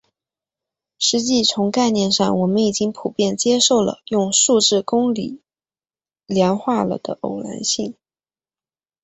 [0.97, 5.43] 实际从概念上我们已经普遍接受了用数学公理
[6.25, 7.93] 量化了的偶然性。